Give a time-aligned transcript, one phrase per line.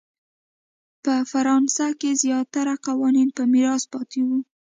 [1.03, 4.39] په فرانسه کې زیاتره قوانین په میراث پاتې وو.